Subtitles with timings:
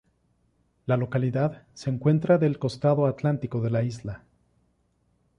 [0.87, 4.23] La localidad se encuentra del costado Atlántico de la isla.